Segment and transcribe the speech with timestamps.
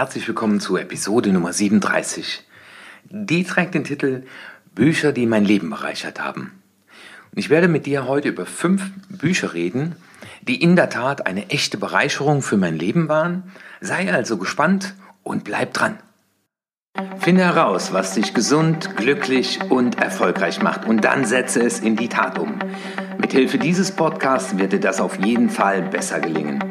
[0.00, 2.42] herzlich willkommen zu Episode Nummer 37.
[3.10, 4.22] Die trägt den Titel
[4.74, 6.62] Bücher, die mein Leben bereichert haben.
[7.30, 9.96] Und ich werde mit dir heute über fünf Bücher reden,
[10.40, 13.52] die in der Tat eine echte Bereicherung für mein Leben waren.
[13.82, 15.98] Sei also gespannt und bleib dran.
[17.18, 22.08] Finde heraus, was dich gesund, glücklich und erfolgreich macht und dann setze es in die
[22.08, 22.58] Tat um.
[23.18, 26.69] Mithilfe dieses Podcasts wird dir das auf jeden Fall besser gelingen.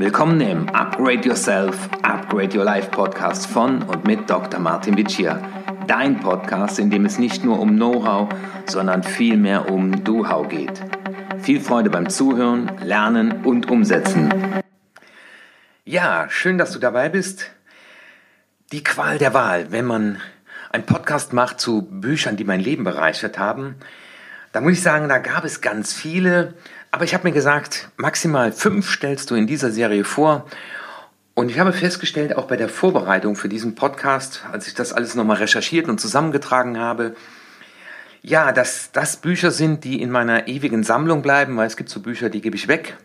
[0.00, 4.58] Willkommen im Upgrade Yourself, Upgrade Your Life Podcast von und mit Dr.
[4.58, 5.46] Martin Vicia.
[5.86, 8.30] Dein Podcast, in dem es nicht nur um Know-how,
[8.66, 10.80] sondern vielmehr um Do-How geht.
[11.42, 14.32] Viel Freude beim Zuhören, Lernen und Umsetzen.
[15.84, 17.50] Ja, schön, dass du dabei bist.
[18.72, 20.16] Die Qual der Wahl, wenn man
[20.72, 23.74] einen Podcast macht zu Büchern, die mein Leben bereichert haben,
[24.52, 26.54] da muss ich sagen, da gab es ganz viele,
[26.90, 30.46] aber ich habe mir gesagt, maximal fünf stellst du in dieser Serie vor.
[31.34, 35.14] Und ich habe festgestellt, auch bei der Vorbereitung für diesen Podcast, als ich das alles
[35.14, 37.14] nochmal recherchiert und zusammengetragen habe,
[38.22, 42.00] ja, dass das Bücher sind, die in meiner ewigen Sammlung bleiben, weil es gibt so
[42.00, 42.96] Bücher, die gebe ich weg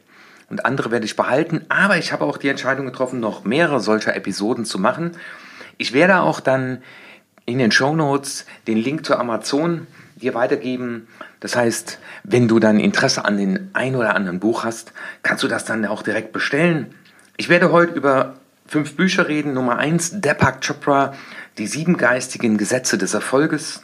[0.49, 1.65] und andere werde ich behalten.
[1.69, 5.11] Aber ich habe auch die Entscheidung getroffen, noch mehrere solcher Episoden zu machen.
[5.77, 6.81] Ich werde auch dann
[7.45, 11.07] in den Show Notes den Link zu Amazon dir weitergeben.
[11.39, 15.47] Das heißt, wenn du dann Interesse an den ein oder anderen Buch hast, kannst du
[15.47, 16.93] das dann auch direkt bestellen.
[17.37, 19.53] Ich werde heute über fünf Bücher reden.
[19.53, 21.13] Nummer eins, Deepak Chopra,
[21.57, 23.83] die sieben geistigen Gesetze des Erfolges.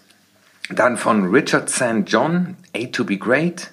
[0.69, 2.03] Dann von Richard St.
[2.05, 3.71] John, A to be Great.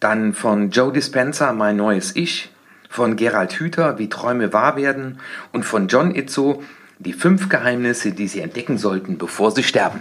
[0.00, 2.50] Dann von Joe Dispenza, Mein neues Ich.
[2.90, 5.20] Von Gerald Hüther, Wie Träume wahr werden.
[5.52, 6.62] Und von John Itzo,
[6.98, 10.00] Die fünf Geheimnisse, die Sie entdecken sollten, bevor Sie sterben.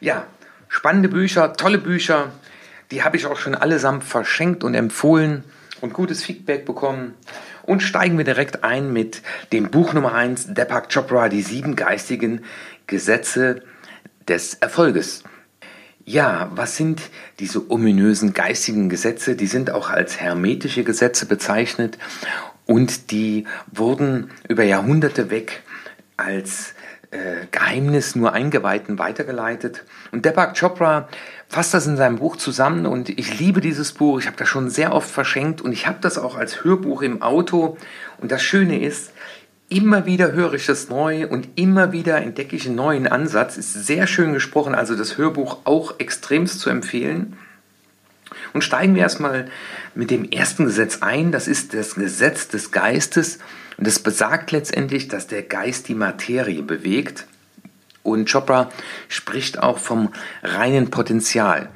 [0.00, 0.24] Ja,
[0.68, 2.32] Spannende Bücher, tolle Bücher.
[2.90, 5.44] Die habe ich auch schon allesamt verschenkt und empfohlen
[5.80, 7.14] und gutes Feedback bekommen.
[7.62, 9.22] Und steigen wir direkt ein mit
[9.52, 12.42] dem Buch Nummer 1, Deepak Chopra, die sieben geistigen
[12.86, 13.62] Gesetze
[14.26, 15.24] des Erfolges.
[16.04, 17.02] Ja, was sind
[17.38, 19.36] diese ominösen geistigen Gesetze?
[19.36, 21.98] Die sind auch als hermetische Gesetze bezeichnet
[22.64, 25.62] und die wurden über Jahrhunderte weg
[26.16, 26.74] als
[27.10, 29.84] äh, Geheimnis nur Eingeweihten weitergeleitet.
[30.12, 31.08] Und Deepak Chopra
[31.48, 34.20] fasst das in seinem Buch zusammen und ich liebe dieses Buch.
[34.20, 37.22] Ich habe das schon sehr oft verschenkt und ich habe das auch als Hörbuch im
[37.22, 37.78] Auto.
[38.18, 39.12] Und das Schöne ist,
[39.68, 43.56] immer wieder höre ich das neu und immer wieder entdecke ich einen neuen Ansatz.
[43.56, 47.38] Ist sehr schön gesprochen, also das Hörbuch auch extremst zu empfehlen.
[48.52, 49.48] Und steigen wir erstmal
[49.94, 51.32] mit dem ersten Gesetz ein.
[51.32, 53.38] Das ist das Gesetz des Geistes.
[53.78, 57.26] Und es besagt letztendlich, dass der Geist die Materie bewegt.
[58.02, 58.70] Und Chopra
[59.08, 60.12] spricht auch vom
[60.42, 61.70] reinen Potenzial.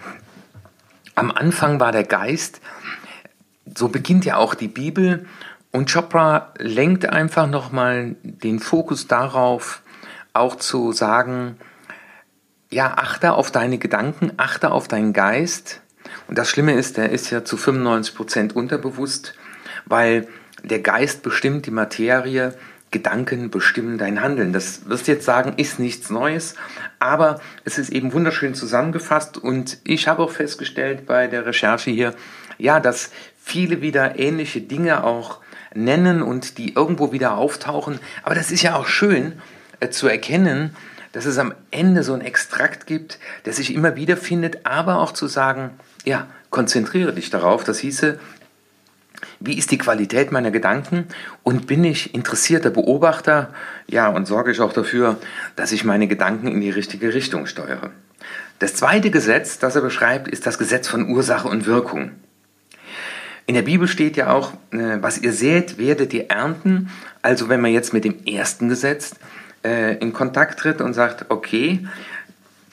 [1.15, 2.61] Am Anfang war der Geist,
[3.77, 5.27] so beginnt ja auch die Bibel.
[5.71, 9.83] Und Chopra lenkt einfach nochmal den Fokus darauf,
[10.33, 11.57] auch zu sagen,
[12.71, 15.83] ja, achte auf deine Gedanken, achte auf deinen Geist,
[16.29, 19.35] und das Schlimme ist, der ist ja zu 95 Prozent unterbewusst,
[19.87, 20.29] weil
[20.63, 22.55] der Geist bestimmt die Materie,
[22.91, 24.53] Gedanken bestimmen dein Handeln.
[24.53, 26.55] Das wirst du jetzt sagen, ist nichts Neues,
[26.99, 32.15] aber es ist eben wunderschön zusammengefasst und ich habe auch festgestellt bei der Recherche hier,
[32.59, 33.11] ja, dass
[33.43, 35.41] viele wieder ähnliche Dinge auch
[35.75, 37.99] nennen und die irgendwo wieder auftauchen.
[38.23, 39.41] Aber das ist ja auch schön
[39.81, 40.77] äh, zu erkennen,
[41.13, 45.13] dass es am Ende so ein Extrakt gibt, der sich immer wieder findet, aber auch
[45.13, 45.71] zu sagen,
[46.05, 47.65] ja, konzentriere dich darauf.
[47.65, 48.19] Das hieße,
[49.41, 51.07] wie ist die Qualität meiner Gedanken
[51.43, 53.53] und bin ich interessierter Beobachter?
[53.87, 55.19] Ja, und sorge ich auch dafür,
[55.57, 57.91] dass ich meine Gedanken in die richtige Richtung steuere.
[58.59, 62.13] Das zweite Gesetz, das er beschreibt, ist das Gesetz von Ursache und Wirkung.
[63.47, 66.91] In der Bibel steht ja auch, äh, was ihr seht, werdet ihr ernten.
[67.23, 69.17] Also wenn man jetzt mit dem ersten Gesetz
[69.65, 71.87] äh, in Kontakt tritt und sagt, okay,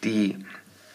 [0.03, 0.37] die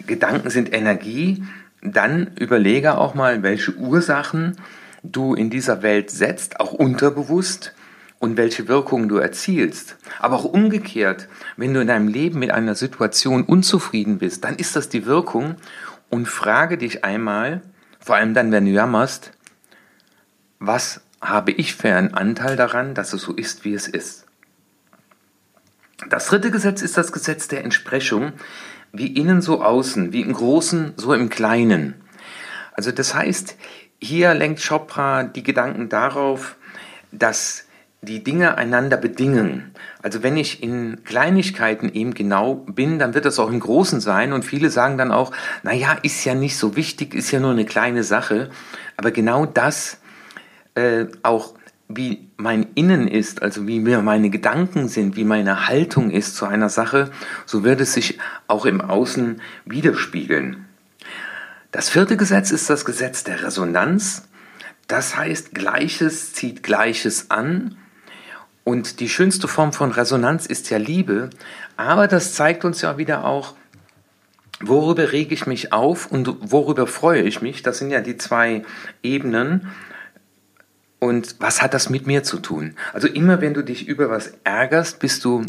[0.06, 1.42] Gedanken sind Energie,
[1.82, 4.56] dann überlege auch mal, welche Ursachen
[5.04, 7.74] du in dieser Welt setzt, auch unterbewusst,
[8.24, 9.96] und welche Wirkungen du erzielst.
[10.18, 11.28] Aber auch umgekehrt,
[11.58, 15.56] wenn du in deinem Leben mit einer Situation unzufrieden bist, dann ist das die Wirkung
[16.08, 17.60] und frage dich einmal,
[18.00, 19.32] vor allem dann, wenn du jammerst,
[20.58, 24.24] was habe ich für einen Anteil daran, dass es so ist, wie es ist.
[26.08, 28.32] Das dritte Gesetz ist das Gesetz der Entsprechung
[28.92, 31.94] wie innen so außen, wie im Großen so im Kleinen.
[32.72, 33.56] Also das heißt,
[34.04, 36.56] hier lenkt Chopra die Gedanken darauf,
[37.10, 37.66] dass
[38.02, 39.72] die Dinge einander bedingen.
[40.02, 44.34] Also wenn ich in Kleinigkeiten eben genau bin, dann wird das auch im Großen sein.
[44.34, 47.64] Und viele sagen dann auch, naja, ist ja nicht so wichtig, ist ja nur eine
[47.64, 48.50] kleine Sache.
[48.98, 50.00] Aber genau das
[50.74, 51.54] äh, auch
[51.88, 56.46] wie mein Innen ist, also wie mir meine Gedanken sind, wie meine Haltung ist zu
[56.46, 57.10] einer Sache,
[57.46, 58.18] so wird es sich
[58.48, 60.66] auch im Außen widerspiegeln.
[61.74, 64.28] Das vierte Gesetz ist das Gesetz der Resonanz.
[64.86, 67.76] Das heißt, Gleiches zieht Gleiches an.
[68.62, 71.30] Und die schönste Form von Resonanz ist ja Liebe.
[71.76, 73.56] Aber das zeigt uns ja wieder auch,
[74.60, 77.64] worüber rege ich mich auf und worüber freue ich mich.
[77.64, 78.64] Das sind ja die zwei
[79.02, 79.66] Ebenen.
[81.00, 82.76] Und was hat das mit mir zu tun?
[82.92, 85.44] Also immer wenn du dich über was ärgerst, bist du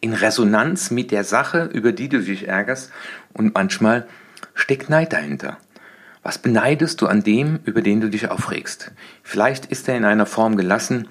[0.00, 2.92] in Resonanz mit der Sache, über die du dich ärgerst.
[3.32, 4.06] Und manchmal
[4.54, 5.58] steckt Neid dahinter.
[6.22, 8.92] Was beneidest du an dem, über den du dich aufregst?
[9.22, 11.08] Vielleicht ist er in einer Form gelassen,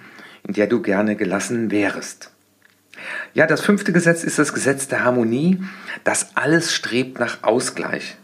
[0.47, 2.31] in der du gerne gelassen wärest.
[3.33, 5.63] Ja, das fünfte Gesetz ist das Gesetz der Harmonie.
[6.03, 8.17] Das alles strebt nach Ausgleich.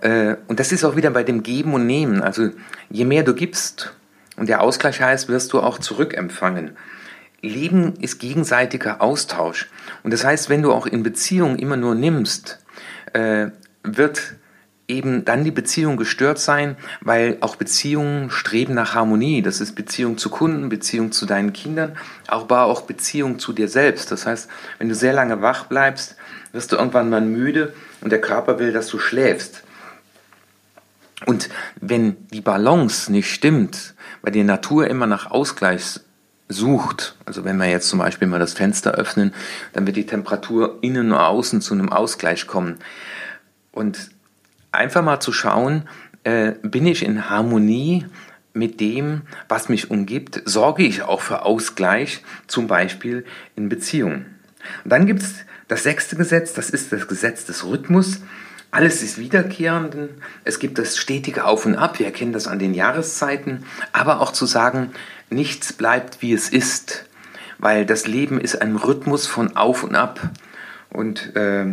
[0.00, 2.22] Äh, und das ist auch wieder bei dem Geben und Nehmen.
[2.22, 2.50] Also
[2.90, 3.94] je mehr du gibst,
[4.36, 6.76] und der Ausgleich heißt, wirst du auch zurückempfangen.
[7.40, 9.68] Leben ist gegenseitiger Austausch.
[10.02, 12.58] Und das heißt, wenn du auch in Beziehungen immer nur nimmst,
[13.12, 13.48] äh,
[13.86, 14.34] wird
[14.88, 19.42] eben dann die Beziehung gestört sein, weil auch Beziehungen streben nach Harmonie.
[19.42, 21.96] Das ist Beziehung zu Kunden, Beziehung zu deinen Kindern,
[22.26, 24.12] aber auch Beziehung zu dir selbst.
[24.12, 24.48] Das heißt,
[24.78, 26.16] wenn du sehr lange wach bleibst,
[26.52, 29.62] wirst du irgendwann mal müde und der Körper will, dass du schläfst.
[31.24, 31.48] Und
[31.80, 36.00] wenn die Balance nicht stimmt, weil die Natur immer nach Ausgleich
[36.48, 39.34] sucht, also wenn wir jetzt zum Beispiel mal das Fenster öffnen,
[39.72, 42.76] dann wird die Temperatur innen und außen zu einem Ausgleich kommen.
[43.76, 44.08] Und
[44.72, 45.86] einfach mal zu schauen,
[46.24, 48.06] äh, bin ich in Harmonie
[48.54, 49.20] mit dem,
[49.50, 54.38] was mich umgibt, sorge ich auch für Ausgleich, zum Beispiel in Beziehungen.
[54.86, 55.34] Dann gibt es
[55.68, 58.22] das sechste Gesetz, das ist das Gesetz des Rhythmus.
[58.70, 59.94] Alles ist wiederkehrend.
[60.44, 61.98] Es gibt das stetige Auf und Ab.
[61.98, 63.64] Wir erkennen das an den Jahreszeiten.
[63.92, 64.92] Aber auch zu sagen,
[65.28, 67.04] nichts bleibt wie es ist.
[67.58, 70.30] Weil das Leben ist ein Rhythmus von Auf und Ab.
[70.88, 71.66] Und äh,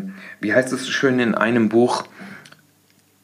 [0.44, 2.04] wie heißt es so schön in einem Buch,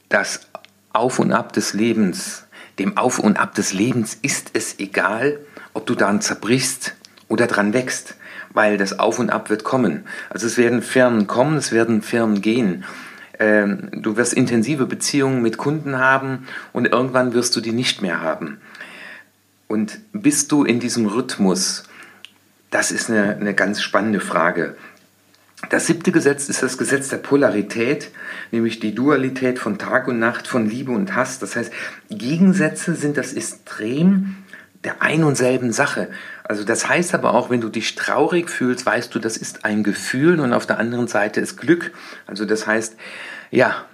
[0.08, 0.48] das
[0.94, 2.48] Auf und Ab des Lebens,
[2.80, 5.40] dem Auf und Ab des Lebens ist es egal,
[5.74, 6.96] ob du daran zerbrichst
[7.28, 8.16] oder dran wächst,
[8.54, 10.06] weil das Auf und Ab wird kommen.
[10.30, 12.86] Also es werden Firmen kommen, es werden Firmen gehen.
[13.38, 18.22] Ähm, du wirst intensive Beziehungen mit Kunden haben und irgendwann wirst du die nicht mehr
[18.22, 18.62] haben.
[19.68, 21.84] Und bist du in diesem Rhythmus?
[22.72, 24.76] Das ist eine, eine ganz spannende Frage.
[25.68, 28.12] Das siebte Gesetz ist das Gesetz der Polarität,
[28.52, 31.40] nämlich die Dualität von Tag und Nacht, von Liebe und Hass.
[31.40, 31.74] Das heißt,
[32.10, 34.38] Gegensätze sind das Extrem
[34.86, 36.10] der ein und selben Sache.
[36.44, 39.84] Also das heißt aber auch, wenn du dich traurig fühlst, weißt du, das ist ein
[39.84, 41.92] Gefühl und auf der anderen Seite ist Glück.
[42.28, 42.96] Also das heißt,
[43.52, 43.86] ja,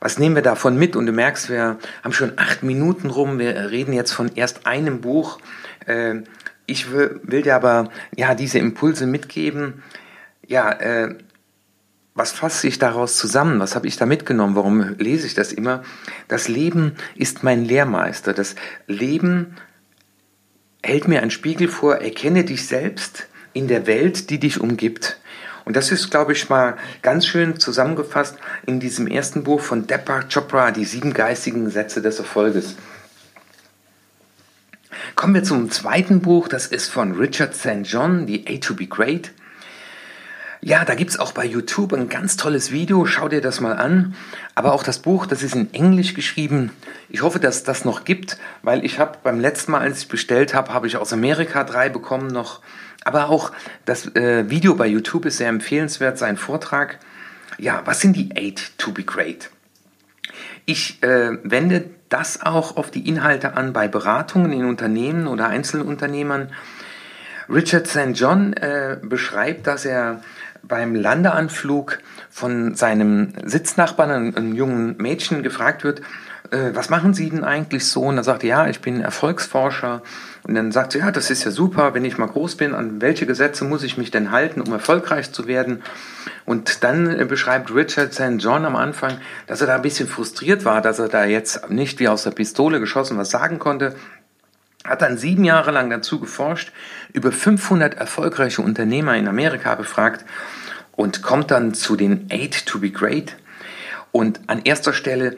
[0.00, 0.96] was nehmen wir davon mit?
[0.96, 5.00] Und du merkst, wir haben schon acht Minuten rum, wir reden jetzt von erst einem
[5.00, 5.38] Buch.
[5.86, 6.22] Äh,
[6.66, 9.82] ich will, dir aber ja diese Impulse mitgeben
[10.52, 11.14] ja, äh,
[12.14, 13.58] was fasse ich daraus zusammen?
[13.58, 14.54] Was habe ich da mitgenommen?
[14.54, 15.82] Warum lese ich das immer?
[16.28, 18.34] Das Leben ist mein Lehrmeister.
[18.34, 18.54] Das
[18.86, 19.56] Leben
[20.82, 25.18] hält mir einen Spiegel vor, erkenne dich selbst in der Welt, die dich umgibt.
[25.64, 30.28] Und das ist, glaube ich, mal ganz schön zusammengefasst in diesem ersten Buch von Deepak
[30.30, 32.76] Chopra, die sieben geistigen Gesetze des Erfolges.
[35.14, 37.84] Kommen wir zum zweiten Buch, das ist von Richard St.
[37.84, 39.32] John, The A to Be Great.
[40.64, 44.14] Ja, da gibt's auch bei YouTube ein ganz tolles Video, schau dir das mal an.
[44.54, 46.70] Aber auch das Buch, das ist in Englisch geschrieben.
[47.08, 50.54] Ich hoffe, dass das noch gibt, weil ich habe beim letzten Mal, als ich bestellt
[50.54, 52.60] habe, habe ich aus Amerika drei bekommen noch.
[53.04, 53.50] Aber auch
[53.86, 57.00] das äh, Video bei YouTube ist sehr empfehlenswert, sein Vortrag.
[57.58, 59.50] Ja, was sind die Eight to be great?
[60.64, 66.52] Ich äh, wende das auch auf die Inhalte an bei Beratungen in Unternehmen oder Einzelunternehmern.
[67.48, 68.12] Richard St.
[68.14, 70.22] John äh, beschreibt, dass er
[70.62, 71.98] beim Landeanflug
[72.30, 76.00] von seinem Sitznachbarn, einem, jungen Mädchen, gefragt wird,
[76.50, 78.02] äh, was machen Sie denn eigentlich so?
[78.02, 80.02] Und er sagt, ja, ich bin Erfolgsforscher.
[80.44, 83.00] Und dann sagt sie, ja, das ist ja super, wenn ich mal groß bin, an
[83.00, 85.82] welche Gesetze muss ich mich denn halten, um erfolgreich zu werden?
[86.44, 88.38] Und dann äh, beschreibt Richard St.
[88.38, 92.00] John am Anfang, dass er da ein bisschen frustriert war, dass er da jetzt nicht
[92.00, 93.94] wie aus der Pistole geschossen was sagen konnte,
[94.84, 96.72] hat dann sieben Jahre lang dazu geforscht,
[97.12, 100.24] über 500 erfolgreiche Unternehmer in Amerika befragt
[100.92, 103.36] und kommt dann zu den Eight to be Great.
[104.10, 105.36] Und an erster Stelle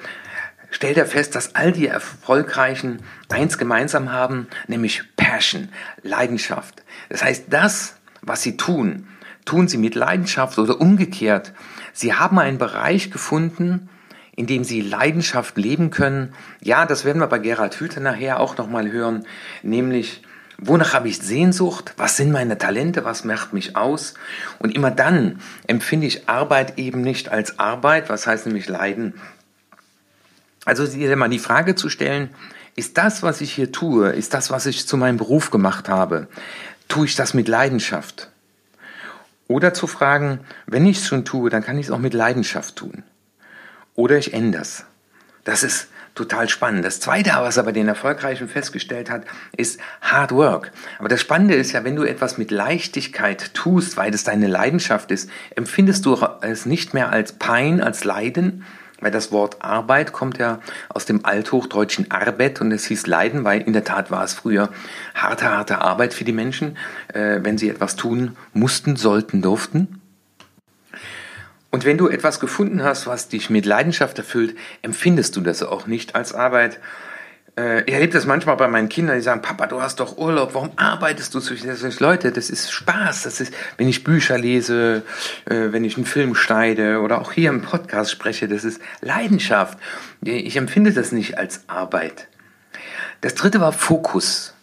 [0.71, 5.69] stellt er fest, dass all die Erfolgreichen eins gemeinsam haben, nämlich Passion,
[6.03, 6.83] Leidenschaft.
[7.09, 9.07] Das heißt, das, was sie tun,
[9.45, 11.53] tun sie mit Leidenschaft oder umgekehrt.
[11.93, 13.89] Sie haben einen Bereich gefunden,
[14.37, 16.35] in dem sie Leidenschaft leben können.
[16.61, 19.27] Ja, das werden wir bei Gerhard Hüther nachher auch nochmal hören,
[19.63, 20.23] nämlich
[20.59, 21.95] Wonach habe ich Sehnsucht?
[21.97, 23.05] Was sind meine Talente?
[23.05, 24.15] Was macht mich aus?
[24.61, 29.15] Und immer dann empfinde ich Arbeit eben nicht als Arbeit, was heißt nämlich Leiden.
[30.65, 32.31] Also dir mal die Frage zu stellen,
[32.77, 36.29] ist das, was ich hier tue, ist das, was ich zu meinem Beruf gemacht habe,
[36.89, 38.31] tue ich das mit Leidenschaft?
[39.47, 42.77] Oder zu fragen, wenn ich es schon tue, dann kann ich es auch mit Leidenschaft
[42.77, 43.03] tun.
[43.95, 44.85] Oder ich ändere es.
[45.45, 46.85] Das ist total spannend.
[46.85, 49.25] Das Zweite, was er bei den Erfolgreichen festgestellt hat,
[49.57, 50.73] ist Hard Work.
[50.99, 55.11] Aber das Spannende ist ja, wenn du etwas mit Leichtigkeit tust, weil es deine Leidenschaft
[55.11, 58.65] ist, empfindest du es nicht mehr als Pein, als Leiden,
[59.01, 63.61] weil das Wort Arbeit kommt ja aus dem althochdeutschen Arbeit und es hieß Leiden, weil
[63.61, 64.71] in der Tat war es früher
[65.15, 66.79] harte, harte Arbeit für die Menschen,
[67.13, 70.01] äh, wenn sie etwas tun mussten, sollten, durften.
[71.75, 75.89] Und wenn du etwas gefunden hast, was dich mit Leidenschaft erfüllt, empfindest du das auch
[75.89, 76.79] nicht als Arbeit.
[77.59, 80.55] Äh, ich erlebe das manchmal bei meinen Kindern, die sagen, Papa, du hast doch Urlaub,
[80.55, 81.53] warum arbeitest du so?
[81.99, 83.25] Leute, das ist Spaß.
[83.25, 85.03] Das ist, wenn ich Bücher lese,
[85.47, 89.77] äh, wenn ich einen Film schneide oder auch hier im Podcast spreche, das ist Leidenschaft.
[90.23, 92.29] Ich empfinde das nicht als Arbeit.
[93.21, 94.55] Das dritte war Fokus.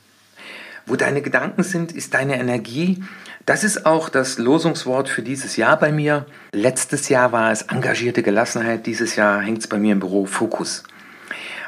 [0.86, 3.04] Wo deine Gedanken sind, ist deine Energie
[3.52, 6.26] das ist auch das Losungswort für dieses Jahr bei mir.
[6.54, 10.84] Letztes Jahr war es engagierte Gelassenheit, dieses Jahr hängt es bei mir im Büro Fokus.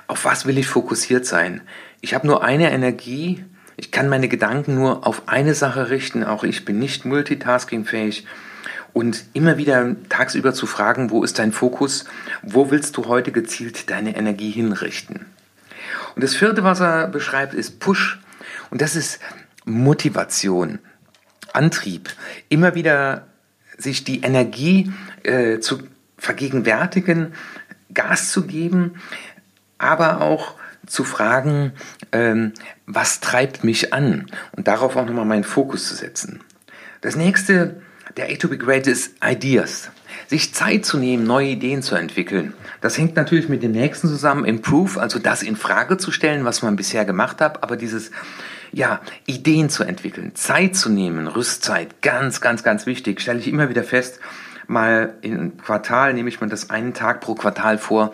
[0.08, 1.60] Auf was will ich fokussiert sein?
[2.00, 3.44] Ich habe nur eine Energie,
[3.76, 8.26] ich kann meine Gedanken nur auf eine Sache richten, auch ich bin nicht multitaskingfähig.
[8.94, 12.06] Und immer wieder tagsüber zu fragen, wo ist dein Fokus,
[12.44, 15.26] wo willst du heute gezielt deine Energie hinrichten?
[16.16, 18.22] Und das vierte, was er beschreibt, ist Push.
[18.70, 19.20] Und das ist
[19.66, 20.80] Motivation.
[21.54, 22.10] Antrieb,
[22.50, 23.28] immer wieder
[23.78, 24.92] sich die Energie
[25.24, 25.80] äh, zu
[26.18, 27.34] vergegenwärtigen,
[27.94, 28.96] Gas zu geben,
[29.78, 30.56] aber auch
[30.86, 31.74] zu fragen,
[32.12, 32.54] ähm,
[32.86, 36.42] was treibt mich an und darauf auch nochmal meinen Fokus zu setzen.
[37.02, 37.82] Das nächste,
[38.18, 39.90] der A to be great ist Ideas.
[40.28, 42.54] Sich Zeit zu nehmen, neue Ideen zu entwickeln.
[42.82, 46.62] Das hängt natürlich mit dem nächsten zusammen, Improve, also das in Frage zu stellen, was
[46.62, 48.12] man bisher gemacht hat, aber dieses
[48.74, 53.70] ja, Ideen zu entwickeln, Zeit zu nehmen, Rüstzeit, ganz, ganz, ganz wichtig, stelle ich immer
[53.70, 54.20] wieder fest.
[54.68, 58.14] Mal im Quartal nehme ich mir das einen Tag pro Quartal vor,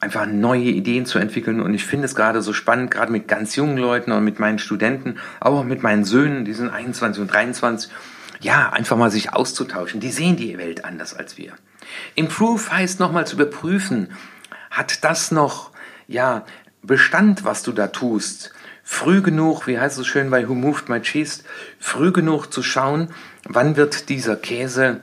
[0.00, 1.60] einfach neue Ideen zu entwickeln.
[1.60, 4.58] Und ich finde es gerade so spannend, gerade mit ganz jungen Leuten und mit meinen
[4.58, 7.90] Studenten, aber auch mit meinen Söhnen, die sind 21 und 23,
[8.40, 10.00] ja, einfach mal sich auszutauschen.
[10.00, 11.52] Die sehen die Welt anders als wir.
[12.16, 14.08] Improve heißt nochmal zu überprüfen,
[14.70, 15.70] hat das noch,
[16.08, 16.44] ja,
[16.82, 18.54] Bestand, was du da tust?
[18.84, 21.44] Früh genug, wie heißt es schön bei Who Moved My Cheese,
[21.78, 23.08] früh genug zu schauen,
[23.48, 25.00] wann wird dieser Käse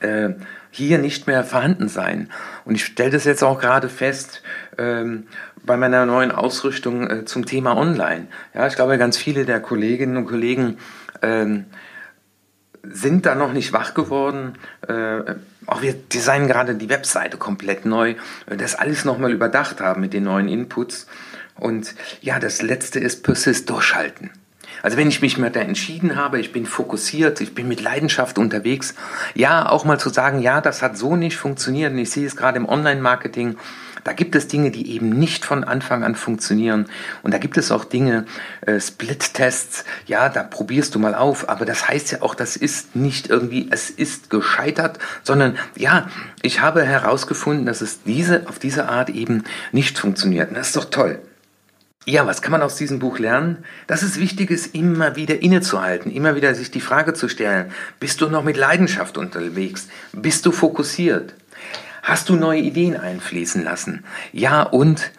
[0.00, 0.30] äh,
[0.70, 2.30] hier nicht mehr vorhanden sein.
[2.64, 4.42] Und ich stelle das jetzt auch gerade fest
[4.76, 5.28] ähm,
[5.64, 8.26] bei meiner neuen Ausrüstung äh, zum Thema Online.
[8.54, 10.78] Ja, ich glaube, ganz viele der Kolleginnen und Kollegen
[11.22, 11.66] ähm,
[12.82, 14.54] sind da noch nicht wach geworden.
[14.86, 15.34] Äh,
[15.66, 18.14] auch wir designen gerade die Webseite komplett neu,
[18.46, 21.06] äh, das alles nochmal überdacht haben mit den neuen Inputs.
[21.58, 24.30] Und ja, das letzte ist Persist durchhalten.
[24.82, 28.38] Also wenn ich mich mal da entschieden habe, ich bin fokussiert, ich bin mit Leidenschaft
[28.38, 28.94] unterwegs,
[29.34, 32.36] ja, auch mal zu sagen, ja, das hat so nicht funktioniert und ich sehe es
[32.36, 33.56] gerade im Online-Marketing,
[34.04, 36.86] da gibt es Dinge, die eben nicht von Anfang an funktionieren
[37.22, 38.26] und da gibt es auch Dinge,
[38.60, 42.94] äh, Split-Tests, ja, da probierst du mal auf, aber das heißt ja auch, das ist
[42.94, 46.08] nicht irgendwie, es ist gescheitert, sondern ja,
[46.42, 50.76] ich habe herausgefunden, dass es diese, auf diese Art eben nicht funktioniert und das ist
[50.76, 51.20] doch toll.
[52.06, 53.64] Ja, was kann man aus diesem Buch lernen?
[53.86, 58.20] Dass es wichtig ist, immer wieder innezuhalten, immer wieder sich die Frage zu stellen, bist
[58.20, 59.88] du noch mit Leidenschaft unterwegs?
[60.12, 61.34] Bist du fokussiert?
[62.02, 64.04] Hast du neue Ideen einfließen lassen?
[64.32, 65.12] Ja, und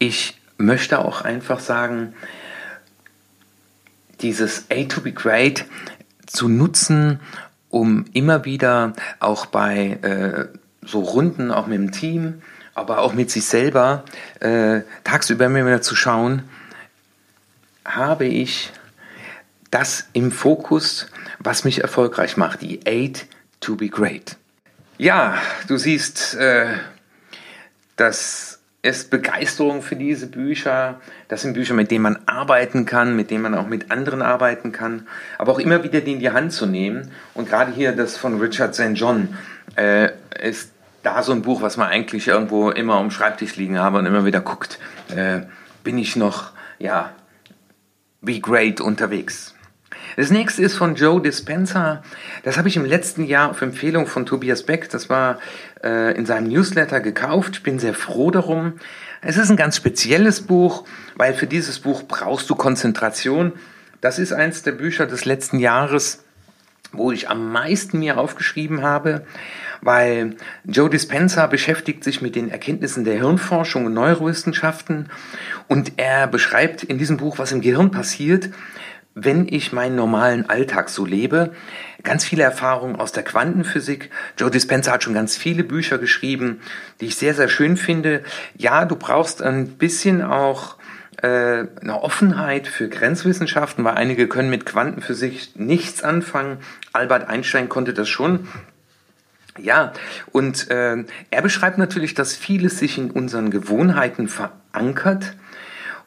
[0.00, 2.14] ich möchte auch einfach sagen,
[4.20, 5.66] dieses A to be great
[6.26, 7.20] zu nutzen,
[7.70, 10.46] um immer wieder auch bei äh,
[10.82, 12.42] so Runden, auch mit dem Team,
[12.76, 14.04] aber auch mit sich selber
[14.40, 16.42] äh, tagsüber mir wieder zu schauen,
[17.86, 18.70] habe ich
[19.70, 21.06] das im Fokus,
[21.38, 23.26] was mich erfolgreich macht, die Eight
[23.60, 24.36] to be great.
[24.98, 26.66] Ja, du siehst, äh,
[27.96, 33.30] dass es Begeisterung für diese Bücher, das sind Bücher, mit denen man arbeiten kann, mit
[33.30, 36.52] denen man auch mit anderen arbeiten kann, aber auch immer wieder die in die Hand
[36.52, 37.10] zu nehmen.
[37.32, 38.92] Und gerade hier das von Richard St.
[38.92, 39.34] John
[39.76, 40.75] äh, ist
[41.06, 44.24] da so ein Buch, was man eigentlich irgendwo immer am Schreibtisch liegen habe und immer
[44.24, 44.80] wieder guckt,
[45.14, 45.42] äh,
[45.84, 47.12] bin ich noch, ja,
[48.20, 49.54] wie great unterwegs.
[50.16, 52.02] Das nächste ist von Joe Dispenza.
[52.42, 55.38] Das habe ich im letzten Jahr auf Empfehlung von Tobias Beck, das war
[55.84, 57.56] äh, in seinem Newsletter gekauft.
[57.56, 58.80] Ich bin sehr froh darum.
[59.20, 63.52] Es ist ein ganz spezielles Buch, weil für dieses Buch brauchst du Konzentration.
[64.00, 66.24] Das ist eins der Bücher des letzten Jahres,
[66.90, 69.24] wo ich am meisten mir aufgeschrieben habe,
[69.80, 75.08] weil Joe Dispenza beschäftigt sich mit den Erkenntnissen der Hirnforschung und Neurowissenschaften
[75.68, 78.50] und er beschreibt in diesem Buch, was im Gehirn passiert,
[79.14, 81.52] wenn ich meinen normalen Alltag so lebe.
[82.02, 84.10] Ganz viele Erfahrungen aus der Quantenphysik.
[84.36, 86.60] Joe Dispenza hat schon ganz viele Bücher geschrieben,
[87.00, 88.22] die ich sehr, sehr schön finde.
[88.56, 90.76] Ja, du brauchst ein bisschen auch
[91.22, 96.58] äh, eine Offenheit für Grenzwissenschaften, weil einige können mit Quantenphysik nichts anfangen.
[96.92, 98.48] Albert Einstein konnte das schon.
[99.58, 99.92] Ja,
[100.32, 105.36] und äh, er beschreibt natürlich, dass vieles sich in unseren Gewohnheiten verankert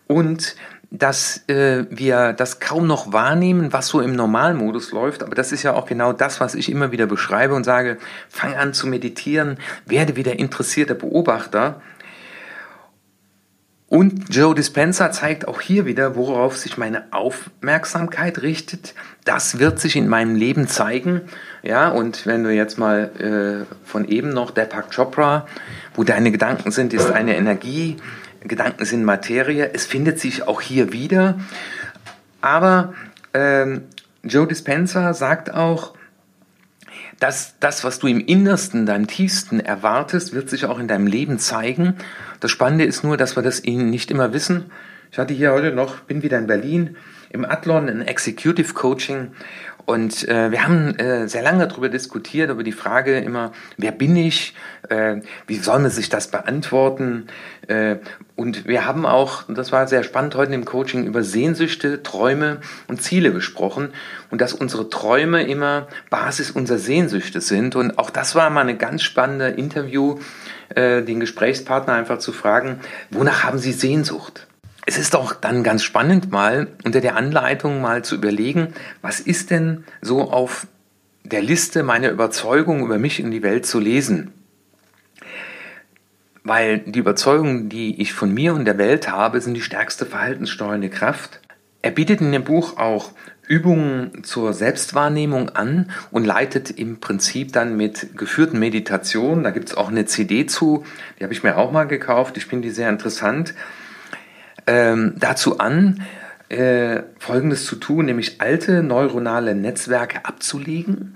[0.08, 0.56] und
[0.91, 5.22] dass äh, wir das kaum noch wahrnehmen, was so im Normalmodus läuft.
[5.22, 8.56] Aber das ist ja auch genau das, was ich immer wieder beschreibe und sage, fang
[8.56, 11.82] an zu meditieren, werde wieder interessierter Beobachter.
[13.89, 18.93] Und Joe Dispenza zeigt auch hier wieder, worauf sich meine Aufmerksamkeit richtet.
[19.25, 21.22] Das wird sich in meinem Leben zeigen.
[21.63, 25.48] Ja, und wenn du jetzt mal äh, von eben noch Deepak Chopra,
[25.96, 27.98] wo deine Gedanken sind, ist eine Energie,
[28.43, 29.72] Gedanken sind Materie.
[29.74, 31.39] Es findet sich auch hier wieder.
[32.41, 32.93] Aber
[33.34, 33.86] ähm,
[34.24, 35.93] Joe Dispenza sagt auch,
[37.19, 41.38] dass das, was du im Innersten, deinem Tiefsten erwartest, wird sich auch in deinem Leben
[41.38, 41.95] zeigen.
[42.39, 44.71] Das Spannende ist nur, dass wir das ihnen nicht immer wissen.
[45.11, 46.95] Ich hatte hier heute noch, bin wieder in Berlin,
[47.29, 49.31] im Athlon ein Executive Coaching
[49.89, 54.15] und äh, wir haben äh, sehr lange darüber diskutiert, über die Frage immer, wer bin
[54.15, 54.53] ich,
[54.88, 55.15] äh,
[55.48, 57.25] wie soll man sich das beantworten.
[57.67, 57.96] Äh,
[58.36, 63.01] und wir haben auch, das war sehr spannend heute im Coaching, über Sehnsüchte, Träume und
[63.01, 63.89] Ziele gesprochen.
[64.29, 67.75] Und dass unsere Träume immer Basis unserer Sehnsüchte sind.
[67.75, 70.19] Und auch das war mal ein ganz spannender Interview,
[70.75, 72.79] äh, den Gesprächspartner einfach zu fragen,
[73.10, 74.46] wonach haben Sie Sehnsucht?
[74.86, 79.51] Es ist doch dann ganz spannend, mal unter der Anleitung mal zu überlegen, was ist
[79.51, 80.67] denn so auf
[81.23, 84.34] der Liste meiner Überzeugung über mich in die Welt zu lesen.
[86.43, 90.89] Weil die Überzeugungen, die ich von mir und der Welt habe, sind die stärkste verhaltenssteuernde
[90.89, 91.41] Kraft.
[91.82, 93.12] Er bietet in dem Buch auch
[93.47, 99.75] Übungen zur Selbstwahrnehmung an und leitet im Prinzip dann mit geführten Meditationen, da gibt es
[99.75, 100.86] auch eine CD zu,
[101.19, 103.56] die habe ich mir auch mal gekauft, ich finde die sehr interessant,
[104.69, 106.03] ähm, dazu an,
[106.49, 111.15] äh, Folgendes zu tun, nämlich alte neuronale Netzwerke abzulegen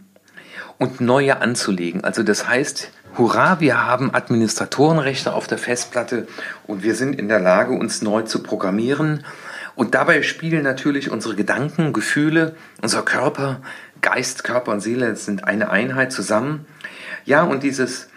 [0.79, 2.03] und neue anzulegen.
[2.03, 6.27] Also das heißt, hurra, wir haben Administratorenrechte auf der Festplatte
[6.65, 9.23] und wir sind in der Lage, uns neu zu programmieren.
[9.75, 13.61] Und dabei spielen natürlich unsere Gedanken, Gefühle, unser Körper,
[14.01, 16.65] Geist, Körper und Seele sind eine Einheit zusammen.
[17.23, 18.09] Ja, und dieses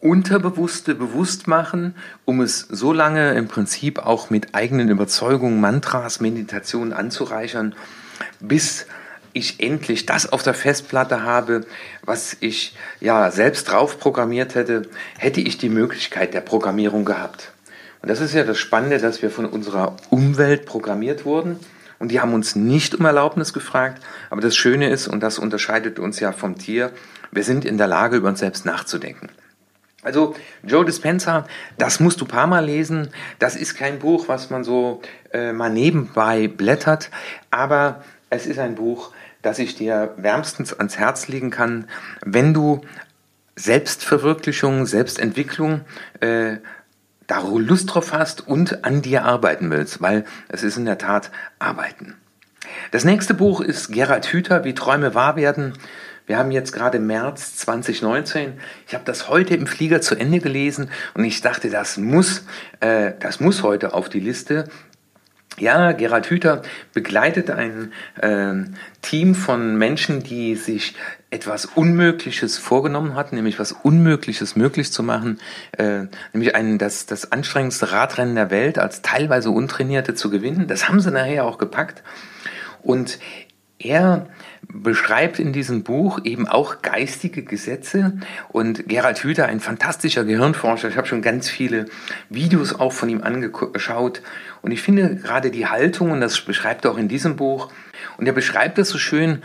[0.00, 6.92] Unterbewusste bewusst machen, um es so lange im Prinzip auch mit eigenen Überzeugungen, Mantras, Meditationen
[6.92, 7.74] anzureichern,
[8.38, 8.86] bis
[9.32, 11.66] ich endlich das auf der Festplatte habe,
[12.04, 14.82] was ich ja selbst drauf programmiert hätte,
[15.18, 17.52] hätte ich die Möglichkeit der Programmierung gehabt.
[18.00, 21.58] Und das ist ja das Spannende, dass wir von unserer Umwelt programmiert wurden
[21.98, 24.02] und die haben uns nicht um Erlaubnis gefragt.
[24.30, 26.92] Aber das Schöne ist, und das unterscheidet uns ja vom Tier,
[27.32, 29.28] wir sind in der Lage, über uns selbst nachzudenken.
[30.02, 33.08] Also Joe Dispenza, das musst du paar Mal lesen.
[33.38, 37.10] Das ist kein Buch, was man so äh, mal nebenbei blättert,
[37.50, 41.88] aber es ist ein Buch, das ich dir wärmstens ans Herz legen kann,
[42.24, 42.82] wenn du
[43.56, 45.80] Selbstverwirklichung, Selbstentwicklung
[46.20, 46.58] äh,
[47.26, 51.30] da Lust drauf hast und an dir arbeiten willst, weil es ist in der Tat
[51.58, 52.14] Arbeiten.
[52.90, 55.74] Das nächste Buch ist Gerhard Hüther, Wie Träume wahr werden.
[56.28, 58.60] Wir haben jetzt gerade März 2019.
[58.86, 62.44] Ich habe das heute im Flieger zu Ende gelesen und ich dachte, das muss,
[62.80, 64.68] äh, das muss heute auf die Liste.
[65.56, 66.60] Ja, Gerhard Hüther
[66.92, 68.52] begleitet ein äh,
[69.00, 70.96] Team von Menschen, die sich
[71.30, 75.38] etwas Unmögliches vorgenommen hatten, nämlich was Unmögliches möglich zu machen,
[75.78, 80.66] äh, nämlich ein, das, das anstrengendste Radrennen der Welt als teilweise Untrainierte zu gewinnen.
[80.66, 82.02] Das haben sie nachher auch gepackt.
[82.82, 83.18] Und
[83.78, 84.26] er
[84.66, 88.18] beschreibt in diesem Buch eben auch geistige Gesetze.
[88.48, 91.86] Und Gerald Hüther, ein fantastischer Gehirnforscher, ich habe schon ganz viele
[92.28, 94.22] Videos auch von ihm angeschaut.
[94.62, 97.70] Und ich finde gerade die Haltung, und das beschreibt er auch in diesem Buch,
[98.16, 99.42] Und er beschreibt es so schön,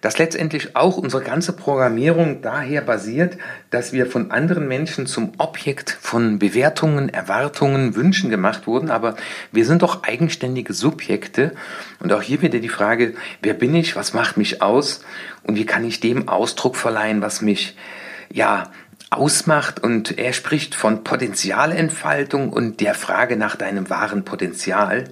[0.00, 3.38] dass letztendlich auch unsere ganze Programmierung daher basiert,
[3.70, 8.90] dass wir von anderen Menschen zum Objekt von Bewertungen, Erwartungen, Wünschen gemacht wurden.
[8.90, 9.16] Aber
[9.52, 11.52] wir sind doch eigenständige Subjekte.
[12.00, 15.04] Und auch hier wieder die Frage, wer bin ich, was macht mich aus
[15.44, 17.76] und wie kann ich dem Ausdruck verleihen, was mich
[18.32, 18.70] ja
[19.10, 25.04] ausmacht und er spricht von Potenzialentfaltung und der Frage nach deinem wahren Potenzial.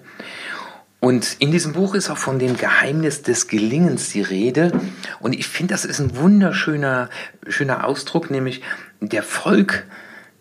[0.99, 4.73] Und in diesem Buch ist auch von dem Geheimnis des Gelingens die Rede.
[5.21, 7.11] Und ich finde, das ist ein wunderschöner
[7.47, 8.63] schöner Ausdruck, nämlich
[9.01, 9.85] der Volk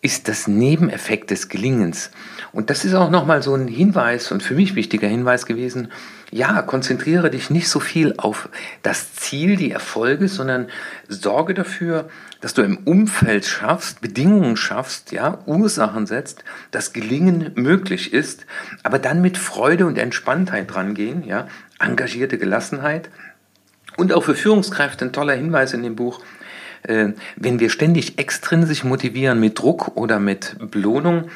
[0.01, 2.11] ist das Nebeneffekt des Gelingens.
[2.51, 5.91] Und das ist auch nochmal so ein Hinweis und für mich wichtiger Hinweis gewesen.
[6.35, 8.49] Ja, konzentriere dich nicht so viel auf
[8.83, 10.67] das Ziel, die Erfolge, sondern
[11.07, 12.09] sorge dafür,
[12.41, 18.45] dass du im Umfeld schaffst, Bedingungen schaffst, ja, Ursachen setzt, dass Gelingen möglich ist,
[18.83, 21.47] aber dann mit Freude und Entspanntheit drangehen, ja,
[21.79, 23.09] engagierte Gelassenheit.
[23.95, 26.19] Und auch für Führungskräfte ein toller Hinweis in dem Buch,
[26.83, 31.29] äh, wenn wir ständig extrinsisch motivieren mit Druck oder mit Belohnung,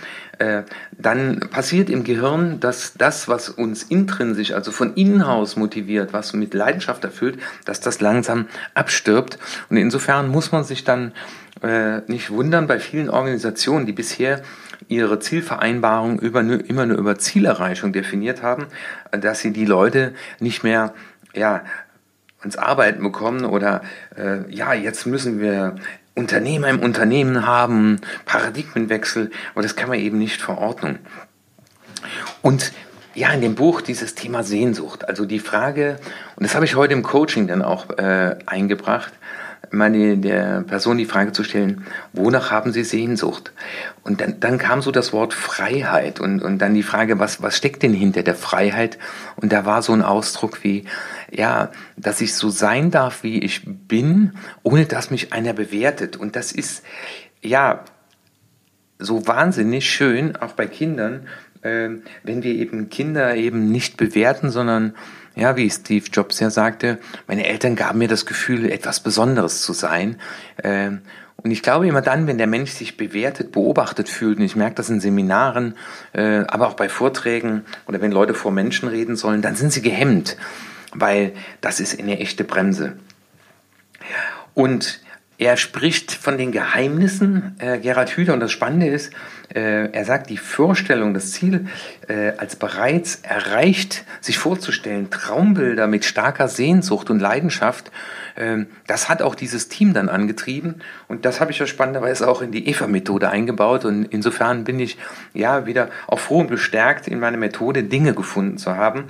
[0.97, 6.33] dann passiert im Gehirn, dass das, was uns intrinsisch, also von innen aus motiviert, was
[6.33, 9.37] mit Leidenschaft erfüllt, dass das langsam abstirbt.
[9.69, 11.11] Und insofern muss man sich dann
[11.61, 14.41] äh, nicht wundern bei vielen Organisationen, die bisher
[14.87, 18.67] ihre Zielvereinbarung über, immer nur über Zielerreichung definiert haben,
[19.11, 20.93] dass sie die Leute nicht mehr
[21.33, 21.63] ja,
[22.39, 23.81] ans Arbeiten bekommen oder
[24.17, 25.75] äh, ja, jetzt müssen wir
[26.19, 30.99] Unternehmer im Unternehmen haben, Paradigmenwechsel, aber das kann man eben nicht verordnen.
[32.41, 32.71] Und
[33.15, 35.97] ja, in dem Buch dieses Thema Sehnsucht, also die Frage,
[36.35, 39.13] und das habe ich heute im Coaching dann auch äh, eingebracht,
[39.71, 43.51] meine, der Person die Frage zu stellen, wonach haben Sie Sehnsucht?
[44.03, 47.55] Und dann, dann kam so das Wort Freiheit und, und dann die Frage, was, was
[47.55, 48.97] steckt denn hinter der Freiheit?
[49.35, 50.85] Und da war so ein Ausdruck wie,
[51.31, 56.17] ja, dass ich so sein darf, wie ich bin, ohne dass mich einer bewertet.
[56.17, 56.83] Und das ist,
[57.41, 57.83] ja,
[58.97, 61.27] so wahnsinnig schön, auch bei Kindern,
[61.61, 61.89] äh,
[62.23, 64.95] wenn wir eben Kinder eben nicht bewerten, sondern
[65.39, 69.73] ja, wie Steve Jobs ja sagte, meine Eltern gaben mir das Gefühl, etwas Besonderes zu
[69.73, 70.17] sein.
[70.57, 70.91] Äh,
[71.41, 74.75] und ich glaube immer dann, wenn der Mensch sich bewertet, beobachtet fühlt, und ich merke
[74.75, 75.75] das in Seminaren,
[76.11, 79.81] äh, aber auch bei Vorträgen oder wenn Leute vor Menschen reden sollen, dann sind sie
[79.81, 80.35] gehemmt
[80.93, 82.97] weil das ist eine echte Bremse.
[84.53, 85.01] Und
[85.39, 89.13] er spricht von den Geheimnissen äh, Gerhard Hüther und das Spannende ist,
[89.55, 91.67] äh, er sagt, die Vorstellung, das Ziel
[92.09, 97.89] äh, als bereits erreicht, sich vorzustellen, Traumbilder mit starker Sehnsucht und Leidenschaft,
[98.35, 100.81] äh, das hat auch dieses Team dann angetrieben.
[101.07, 103.85] Und das habe ich ja spannenderweise auch in die EVA-Methode eingebaut.
[103.85, 104.97] Und insofern bin ich
[105.33, 109.05] ja wieder auch froh und bestärkt in meiner Methode Dinge gefunden zu haben,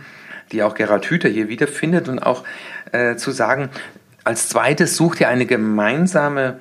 [0.51, 2.07] die auch Gerhard Hüther hier wiederfindet.
[2.07, 2.43] Und auch
[2.91, 3.69] äh, zu sagen,
[4.29, 6.59] als zweites sucht ihr eine gemeinsame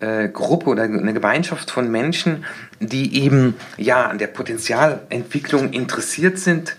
[0.00, 2.44] äh, Gruppe oder eine Gemeinschaft von Menschen,
[2.80, 6.74] die eben ja an der Potenzialentwicklung interessiert sind.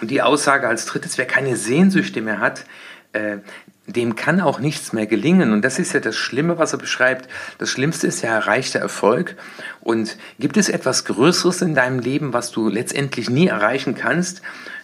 [0.00, 2.64] Und die Aussage als drittes, wer keine Sehnsüchte mehr hat,
[3.12, 3.38] äh,
[3.88, 5.52] dem kann auch nichts mehr gelingen.
[5.52, 7.28] Und das ist ja das Schlimme, was er beschreibt.
[7.58, 9.34] Das Schlimmste ist ja erreichter Erfolg.
[9.80, 14.42] Und gibt es etwas Größeres in deinem Leben, was du letztendlich nie erreichen kannst?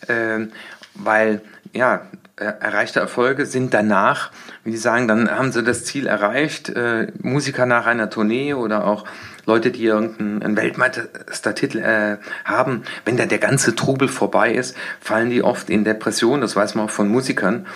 [0.09, 0.49] Äh,
[0.95, 1.41] weil,
[1.73, 4.33] ja, erreichte Erfolge sind danach,
[4.65, 6.69] wie die sagen, dann haben sie das Ziel erreicht.
[6.69, 9.05] Äh, Musiker nach einer Tournee oder auch
[9.47, 15.43] Leute, die irgendeinen Weltmeistertitel äh, haben, wenn dann der ganze Trubel vorbei ist, fallen die
[15.43, 17.67] oft in Depression, das weiß man auch von Musikern.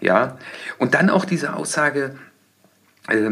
[0.00, 0.36] Ja,
[0.78, 2.14] und dann auch diese Aussage,
[3.08, 3.30] äh,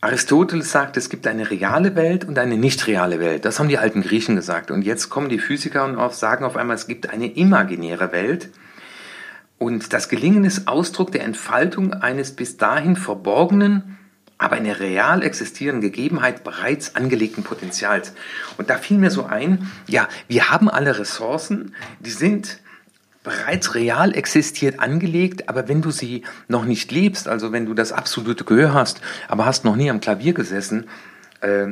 [0.00, 3.44] Aristoteles sagt, es gibt eine reale Welt und eine nicht reale Welt.
[3.44, 4.70] Das haben die alten Griechen gesagt.
[4.70, 8.48] Und jetzt kommen die Physiker und sagen auf einmal, es gibt eine imaginäre Welt.
[9.58, 13.98] Und das Gelingen ist Ausdruck der Entfaltung eines bis dahin verborgenen,
[14.38, 18.12] aber eine real existierenden Gegebenheit bereits angelegten Potenzials.
[18.56, 22.60] Und da fiel mir so ein, ja, wir haben alle Ressourcen, die sind
[23.24, 27.92] bereits real existiert, angelegt, aber wenn du sie noch nicht lebst, also wenn du das
[27.92, 30.88] absolute Gehör hast, aber hast noch nie am Klavier gesessen,
[31.40, 31.66] äh,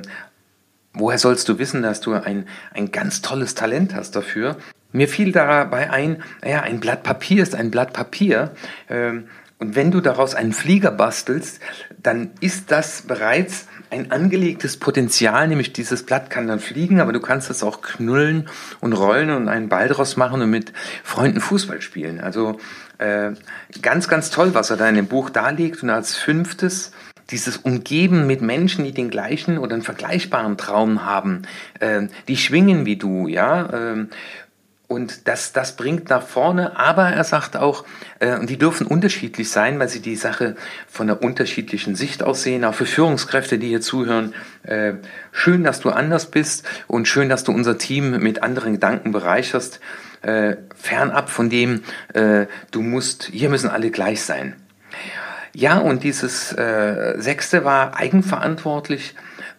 [0.93, 4.57] woher sollst du wissen, dass du ein, ein ganz tolles Talent hast dafür?
[4.97, 8.53] Mir fiel dabei ein, naja, ein Blatt Papier ist ein Blatt Papier.
[8.89, 9.23] Äh,
[9.59, 11.61] und wenn du daraus einen Flieger bastelst,
[12.03, 17.21] dann ist das bereits ein angelegtes Potenzial, nämlich dieses Blatt kann dann fliegen, aber du
[17.21, 18.49] kannst es auch knullen
[18.81, 20.73] und rollen und einen Ball draus machen und mit
[21.05, 22.21] Freunden Fußball spielen.
[22.21, 22.59] Also
[22.99, 23.33] äh,
[23.83, 25.83] ganz, ganz toll, was er da in dem Buch darlegt.
[25.83, 26.93] Und als fünftes
[27.31, 31.43] dieses Umgeben mit Menschen, die den gleichen oder einen vergleichbaren Traum haben,
[31.81, 33.67] äh, die schwingen wie du, ja.
[33.67, 34.07] Äh,
[34.89, 37.85] Und das, das bringt nach vorne, aber er sagt auch,
[38.21, 40.55] äh, die dürfen unterschiedlich sein, weil sie die Sache
[40.87, 42.65] von einer unterschiedlichen Sicht aus sehen.
[42.65, 44.95] Auch für Führungskräfte, die hier zuhören, äh,
[45.33, 49.81] schön, dass du anders bist und schön, dass du unser Team mit anderen Gedanken bereicherst.
[50.23, 51.83] Äh, fernab von dem,
[52.15, 54.55] äh, du musst, hier müssen alle gleich sein.
[55.53, 59.15] Ja, und dieses äh, sechste war eigenverantwortlich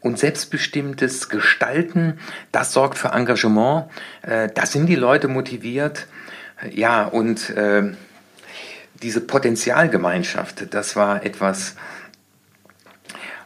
[0.08, 2.20] und selbstbestimmtes Gestalten,
[2.52, 3.86] das sorgt für Engagement.
[4.24, 6.08] Äh, da sind die Leute motiviert.
[6.72, 7.92] Ja, und äh,
[9.04, 11.76] diese Potenzialgemeinschaft, das war etwas,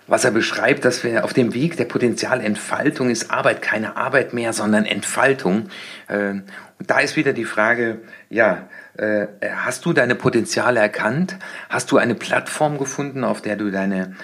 [0.07, 4.53] was er beschreibt, dass wir auf dem Weg der Potenzialentfaltung ist Arbeit keine Arbeit mehr,
[4.53, 5.69] sondern Entfaltung.
[6.07, 11.37] Äh, und da ist wieder die Frage, ja, äh, hast du deine Potenziale erkannt?
[11.69, 14.15] Hast du eine Plattform gefunden, auf der du deine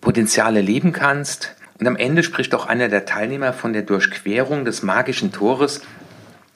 [0.00, 1.54] Potenziale leben kannst.
[1.78, 5.82] Und am Ende spricht auch einer der Teilnehmer von der Durchquerung des magischen Tores.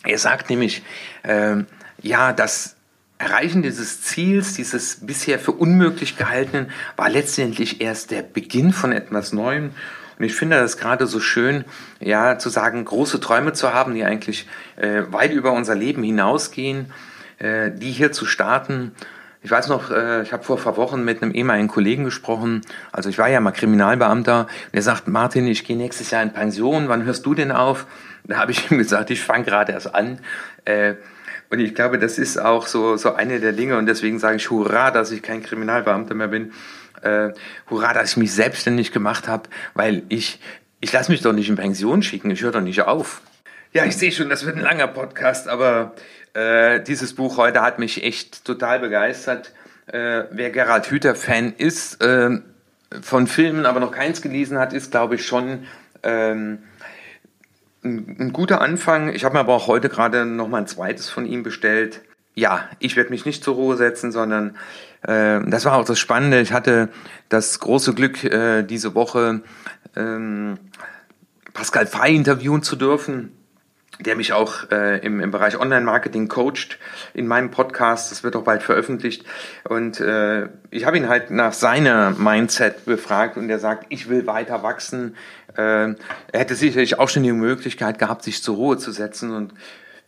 [0.05, 0.83] Er sagt nämlich,
[1.23, 1.57] äh,
[2.01, 2.77] ja, das
[3.19, 9.33] Erreichen dieses Ziels, dieses bisher für unmöglich gehaltenen, war letztendlich erst der Beginn von etwas
[9.33, 9.71] Neuem.
[10.19, 11.65] Und ich finde das gerade so schön,
[12.01, 16.93] ja, zu sagen, große Träume zu haben, die eigentlich äh, weit über unser Leben hinausgehen,
[17.39, 18.93] äh, die hier zu starten
[19.43, 22.63] ich weiß noch, äh, ich habe vor ein paar Wochen mit einem ehemaligen Kollegen gesprochen.
[22.93, 24.43] Also ich war ja mal Kriminalbeamter.
[24.43, 26.89] Und er sagt, Martin, ich gehe nächstes Jahr in Pension.
[26.89, 27.87] Wann hörst du denn auf?
[28.25, 30.21] Da habe ich ihm gesagt, ich fange gerade erst an.
[30.65, 30.95] Äh,
[31.51, 33.77] und ich glaube, das ist auch so, so eine der Dinge.
[33.77, 36.53] Und deswegen sage ich Hurra, dass ich kein Kriminalbeamter mehr bin.
[37.03, 37.31] Äh,
[37.69, 40.39] hurra, dass ich mich selbstständig gemacht habe, weil ich,
[40.81, 42.31] ich lasse mich doch nicht in Pension schicken.
[42.31, 43.21] Ich höre doch nicht auf.
[43.73, 45.95] Ja, ich sehe schon, das wird ein langer Podcast, aber
[46.35, 49.53] äh, dieses Buch heute hat mich echt total begeistert.
[49.87, 52.41] Äh, wer Gerald Hüther-Fan ist, äh,
[53.01, 55.65] von Filmen aber noch keins gelesen hat, ist, glaube ich, schon
[56.03, 56.59] ähm,
[57.85, 59.13] ein, ein, guter Anfang.
[59.13, 62.01] Ich habe mir aber auch heute gerade noch mal ein zweites von ihm bestellt.
[62.35, 64.57] Ja, ich werde mich nicht zur Ruhe setzen, sondern
[65.03, 66.41] äh, das war auch das Spannende.
[66.41, 66.89] Ich hatte
[67.29, 69.43] das große Glück, äh, diese Woche
[69.97, 70.59] ähm,
[71.53, 73.33] Pascal Fay interviewen zu dürfen
[74.01, 76.79] der mich auch äh, im, im Bereich Online-Marketing coacht
[77.15, 78.11] in meinem Podcast.
[78.11, 79.25] Das wird auch bald veröffentlicht.
[79.65, 84.27] Und äh, ich habe ihn halt nach seiner Mindset befragt und er sagt, ich will
[84.27, 85.17] weiter wachsen.
[85.57, 85.97] Äh, er
[86.33, 89.53] hätte sicherlich auch schon die Möglichkeit gehabt, sich zur Ruhe zu setzen und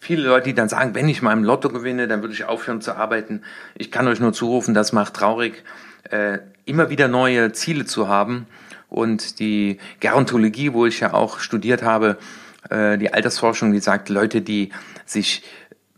[0.01, 2.81] viele Leute, die dann sagen, wenn ich mal im Lotto gewinne, dann würde ich aufhören
[2.81, 3.42] zu arbeiten.
[3.75, 5.62] Ich kann euch nur zurufen, das macht traurig,
[6.11, 8.47] äh, immer wieder neue Ziele zu haben.
[8.88, 12.16] Und die Gerontologie, wo ich ja auch studiert habe,
[12.70, 14.70] äh, die Altersforschung, die sagt, Leute, die
[15.05, 15.42] sich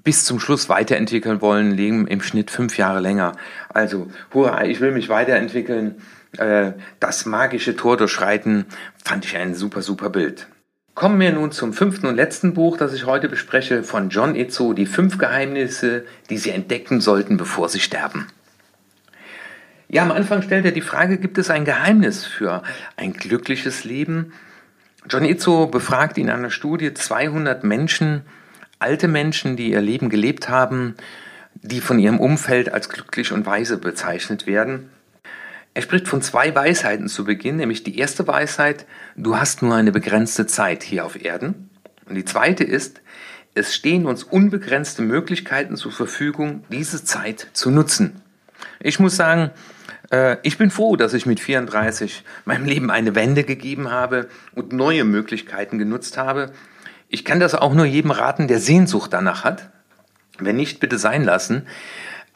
[0.02, 3.32] bis zum Schluss weiterentwickeln wollen, leben im Schnitt fünf Jahre länger.
[3.68, 5.96] Also, hurra, ich will mich weiterentwickeln.
[6.38, 8.66] Äh, das magische Tor durchschreiten,
[9.04, 10.46] fand ich ein super, super Bild.
[10.94, 14.72] Kommen wir nun zum fünften und letzten Buch, das ich heute bespreche, von John Izzo,
[14.72, 18.28] die fünf Geheimnisse, die Sie entdecken sollten, bevor Sie sterben.
[19.88, 22.62] Ja, am Anfang stellt er die Frage, gibt es ein Geheimnis für
[22.96, 24.32] ein glückliches Leben?
[25.08, 28.22] John Izzo befragt in einer Studie 200 Menschen,
[28.80, 30.96] alte Menschen, die ihr Leben gelebt haben,
[31.54, 34.90] die von ihrem Umfeld als glücklich und weise bezeichnet werden.
[35.74, 39.92] Er spricht von zwei Weisheiten zu Beginn, nämlich die erste Weisheit, du hast nur eine
[39.92, 41.70] begrenzte Zeit hier auf Erden.
[42.08, 43.00] Und die zweite ist,
[43.54, 48.22] es stehen uns unbegrenzte Möglichkeiten zur Verfügung, diese Zeit zu nutzen.
[48.80, 49.50] Ich muss sagen,
[50.42, 55.02] ich bin froh, dass ich mit 34 meinem Leben eine Wende gegeben habe und neue
[55.02, 56.52] Möglichkeiten genutzt habe.
[57.08, 59.70] Ich kann das auch nur jedem raten, der Sehnsucht danach hat.
[60.38, 61.66] Wenn nicht, bitte sein lassen.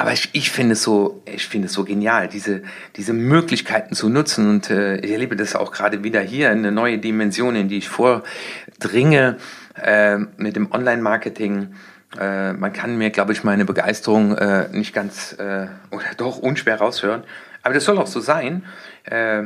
[0.00, 2.62] Aber ich, ich finde es so, ich finde es so genial, diese,
[2.96, 4.48] diese Möglichkeiten zu nutzen.
[4.48, 7.88] Und äh, ich erlebe das auch gerade wieder hier, eine neue Dimension, in die ich
[7.90, 9.36] vordringe
[9.74, 11.74] äh, mit dem Online-Marketing.
[12.18, 16.78] Äh, man kann mir, glaube ich, meine Begeisterung äh, nicht ganz äh, oder doch unschwer
[16.78, 17.24] raushören.
[17.62, 18.64] Aber das soll auch so sein.
[19.04, 19.44] Äh,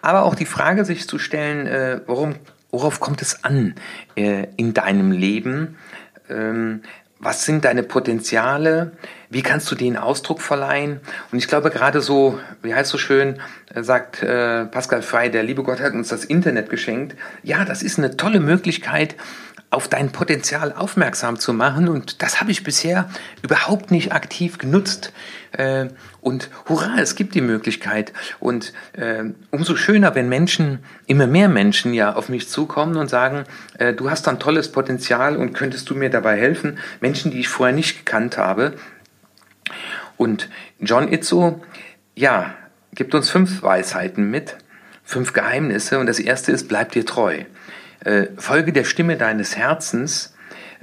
[0.00, 3.74] aber auch die Frage sich zu stellen, äh, worauf kommt es an
[4.16, 5.76] äh, in deinem Leben?
[6.28, 6.82] Ähm,
[7.24, 8.92] was sind deine Potenziale?
[9.30, 10.98] Wie kannst du denen Ausdruck verleihen?
[11.30, 13.40] Und ich glaube gerade so, wie heißt so schön,
[13.72, 17.16] äh, sagt äh, Pascal Frey, der liebe Gott hat uns das Internet geschenkt.
[17.44, 19.14] Ja, das ist eine tolle Möglichkeit,
[19.72, 21.88] auf dein Potenzial aufmerksam zu machen.
[21.88, 23.08] Und das habe ich bisher
[23.40, 25.14] überhaupt nicht aktiv genutzt.
[25.52, 25.86] Äh,
[26.20, 28.12] und hurra, es gibt die Möglichkeit.
[28.38, 33.44] Und äh, umso schöner, wenn Menschen, immer mehr Menschen ja auf mich zukommen und sagen,
[33.78, 36.78] äh, du hast ein tolles Potenzial und könntest du mir dabei helfen.
[37.00, 38.74] Menschen, die ich vorher nicht gekannt habe.
[40.18, 41.62] Und John Itzo,
[42.14, 42.54] ja,
[42.94, 44.58] gibt uns fünf Weisheiten mit,
[45.02, 45.98] fünf Geheimnisse.
[45.98, 47.44] Und das erste ist, bleib dir treu.
[48.04, 50.34] Äh, folge der Stimme deines Herzens,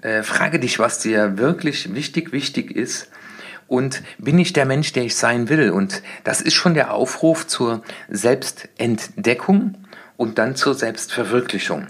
[0.02, 3.10] Äh, frage dich, was dir wirklich wichtig, wichtig ist.
[3.68, 5.72] Und bin ich der Mensch, der ich sein will?
[5.72, 9.76] Und das ist schon der Aufruf zur Selbstentdeckung
[10.16, 11.88] und dann zur Selbstverwirklichung.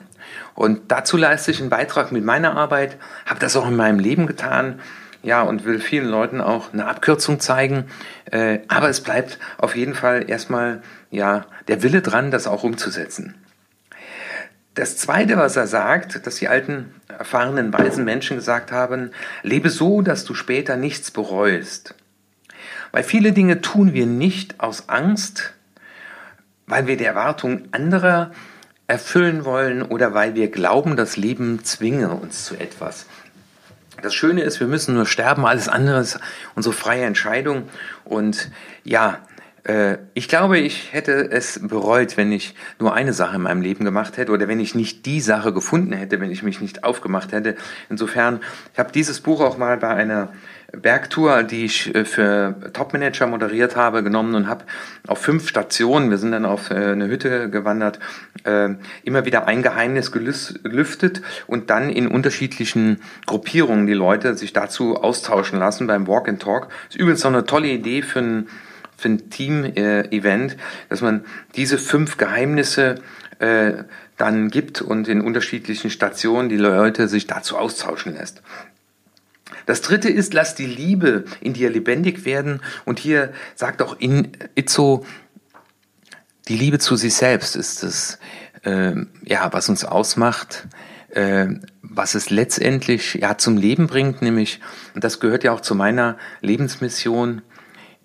[0.55, 4.25] Und dazu leiste ich einen Beitrag mit meiner Arbeit, habe das auch in meinem Leben
[4.25, 4.79] getan,
[5.21, 7.85] ja, und will vielen Leuten auch eine Abkürzung zeigen.
[8.31, 13.35] Äh, aber es bleibt auf jeden Fall erstmal ja der Wille dran, das auch umzusetzen.
[14.79, 19.11] Das Zweite, was er sagt, dass die alten, erfahrenen, weisen Menschen gesagt haben,
[19.43, 21.95] lebe so, dass du später nichts bereust.
[22.93, 25.53] Weil viele Dinge tun wir nicht aus Angst,
[26.65, 28.31] weil wir die Erwartungen anderer
[28.87, 33.05] erfüllen wollen oder weil wir glauben, das Leben zwinge uns zu etwas.
[34.01, 36.21] Das Schöne ist, wir müssen nur sterben, alles andere ist
[36.55, 37.67] unsere freie Entscheidung.
[38.05, 38.49] Und
[38.85, 39.19] ja,
[40.13, 44.17] ich glaube, ich hätte es bereut, wenn ich nur eine Sache in meinem Leben gemacht
[44.17, 47.55] hätte oder wenn ich nicht die Sache gefunden hätte, wenn ich mich nicht aufgemacht hätte.
[47.89, 48.39] Insofern,
[48.73, 50.29] ich habe dieses Buch auch mal bei einer
[50.71, 54.65] Bergtour, die ich äh, für Topmanager moderiert habe, genommen und habe
[55.07, 57.99] auf fünf Stationen, wir sind dann auf äh, eine Hütte gewandert,
[58.43, 58.69] äh,
[59.03, 65.59] immer wieder ein Geheimnis gelüftet und dann in unterschiedlichen Gruppierungen die Leute sich dazu austauschen
[65.59, 66.69] lassen beim Walk and Talk.
[66.69, 68.47] Das ist übrigens noch eine tolle Idee für ein,
[68.99, 70.57] für ein Team-Event,
[70.89, 72.95] dass man diese fünf Geheimnisse
[74.17, 78.41] dann gibt und in unterschiedlichen Stationen die Leute sich dazu austauschen lässt.
[79.65, 82.61] Das dritte ist, lass die Liebe in dir lebendig werden.
[82.85, 85.05] Und hier sagt auch in Itzo,
[86.47, 88.17] die Liebe zu sich selbst ist es,
[88.63, 90.67] äh, ja, was uns ausmacht,
[91.09, 91.47] äh,
[91.83, 94.59] was es letztendlich ja zum Leben bringt, nämlich,
[94.95, 97.43] und das gehört ja auch zu meiner Lebensmission,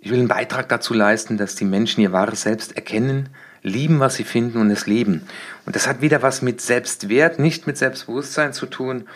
[0.04, 3.30] ich will einen Beitrag dazu leisten, dass die Menschen ihr wahres Selbst erkennen,
[3.62, 5.22] lieben, was sie finden und es leben.
[5.64, 9.08] Und das hat wieder was mit Selbstwert, nicht mit Selbstbewusstsein zu tun.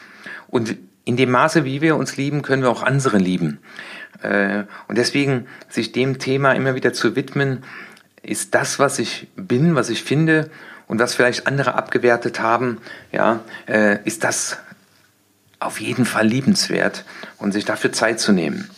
[0.47, 3.59] Und in dem Maße, wie wir uns lieben, können wir auch andere lieben.
[4.23, 7.65] Äh, und deswegen sich dem Thema immer wieder zu widmen,
[8.23, 10.51] ist das, was ich bin, was ich finde
[10.87, 12.79] und was vielleicht andere abgewertet haben,
[13.13, 14.57] ja, äh, ist das
[15.61, 17.05] auf jeden Fall liebenswert
[17.37, 18.71] und sich dafür Zeit zu nehmen.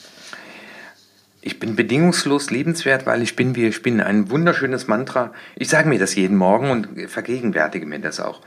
[1.42, 4.02] Ich bin bedingungslos liebenswert, weil ich bin, wie ich bin.
[4.02, 5.32] Ein wunderschönes Mantra.
[5.56, 8.42] Ich sage mir das jeden Morgen und vergegenwärtige mir das auch.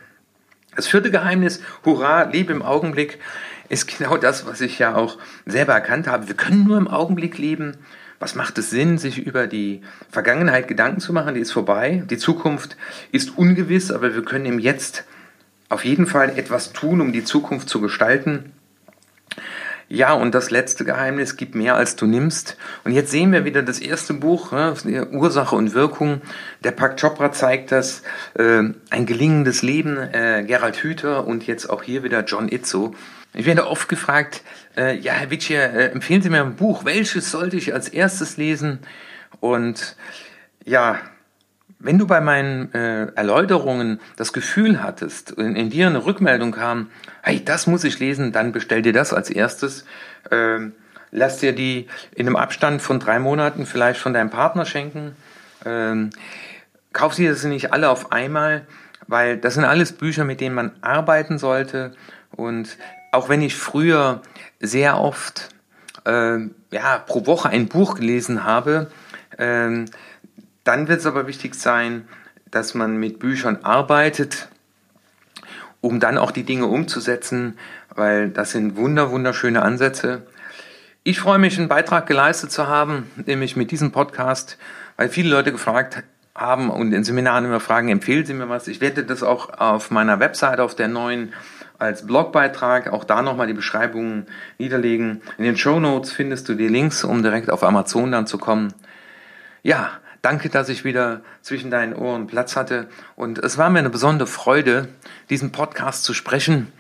[0.76, 3.20] Das vierte Geheimnis, Hurra, Liebe im Augenblick
[3.70, 6.28] ist genau das, was ich ja auch selber erkannt habe.
[6.28, 7.78] Wir können nur im Augenblick leben.
[8.20, 11.34] Was macht es Sinn, sich über die Vergangenheit Gedanken zu machen?
[11.34, 12.04] Die ist vorbei.
[12.12, 12.78] Die Zukunft
[13.12, 15.04] ist ungewiss, aber wir können im Jetzt
[15.70, 18.52] auf jeden Fall etwas tun, um die Zukunft zu gestalten.
[19.94, 22.58] Ja, und das letzte Geheimnis, gib mehr als du nimmst.
[22.84, 26.24] Und jetzt sehen wir wieder das erste Buch, ne, Ursache und Wirkung.
[26.64, 28.02] Der Pak Chopra zeigt das,
[28.34, 32.96] äh, ein gelingendes Leben, äh, Gerald Hüther und jetzt auch hier wieder John Itzo.
[33.36, 34.42] Ich werde oft gefragt,
[34.76, 38.38] äh, ja, Herr Witschier, äh, empfehlen Sie mir ein Buch, welches sollte ich als erstes
[38.38, 38.80] lesen?
[39.42, 39.96] Und
[40.66, 40.98] ja,
[41.84, 46.90] wenn du bei meinen äh, Erläuterungen das Gefühl hattest, in, in, dir eine Rückmeldung kam,
[47.22, 49.86] hey, das muss ich lesen, dann bestell dir das als erstes.
[50.32, 50.72] Äh,
[51.12, 55.16] lass dir die in einem Abstand von drei Monaten vielleicht von deinem Partner schenken.
[55.66, 56.12] Ähm,
[56.94, 58.66] kauf sie das nicht alle auf einmal,
[59.08, 61.92] weil das sind alles Bücher, mit denen man arbeiten sollte.
[62.32, 62.78] Und
[63.12, 64.22] auch wenn ich früher
[64.62, 65.50] sehr oft
[66.06, 66.38] äh,
[66.72, 68.90] ja, pro Woche ein Buch gelesen habe,
[69.38, 69.86] äh,
[70.64, 72.08] dann wird es aber wichtig sein,
[72.52, 74.48] dass man mit Büchern arbeitet,
[75.82, 77.58] um dann auch die Dinge umzusetzen,
[77.96, 80.26] weil das sind wunder, wunderschöne Ansätze.
[81.04, 84.58] Ich freue mich, einen Beitrag geleistet zu haben, nämlich mit diesem Podcast,
[84.96, 86.04] weil viele Leute gefragt
[86.36, 88.68] haben und in Seminaren immer fragen, empfehlen Sie mir was?
[88.68, 91.34] Ich werde das auch auf meiner Website, auf der neuen
[91.78, 92.92] als Blogbeitrag.
[92.92, 95.22] Auch da nochmal die Beschreibungen niederlegen.
[95.38, 98.74] In den Show Notes findest du die Links, um direkt auf Amazon dann zu kommen.
[99.62, 99.92] Ja,
[100.24, 102.88] danke, dass ich wieder zwischen deinen Ohren Platz hatte.
[103.16, 104.88] Und es war mir eine besondere Freude,
[105.30, 106.72] diesen Podcast zu sprechen.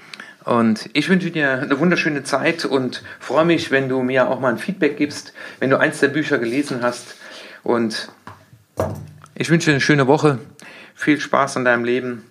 [0.43, 4.49] Und ich wünsche dir eine wunderschöne Zeit und freue mich, wenn du mir auch mal
[4.49, 7.15] ein Feedback gibst, wenn du eins der Bücher gelesen hast.
[7.61, 8.09] Und
[9.35, 10.39] ich wünsche dir eine schöne Woche,
[10.95, 12.23] viel Spaß in deinem Leben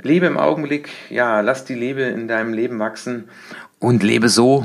[0.00, 3.28] Lebe im Augenblick, ja, lass die Liebe in deinem Leben wachsen
[3.80, 4.64] und lebe so,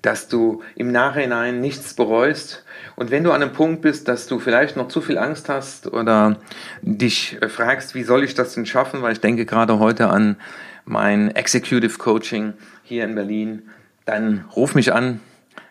[0.00, 2.63] dass du im Nachhinein nichts bereust.
[2.96, 5.92] Und wenn du an einem Punkt bist, dass du vielleicht noch zu viel Angst hast
[5.92, 6.36] oder
[6.82, 10.36] dich fragst, wie soll ich das denn schaffen, weil ich denke gerade heute an
[10.84, 12.52] mein Executive Coaching
[12.82, 13.62] hier in Berlin,
[14.04, 15.20] dann ruf mich an.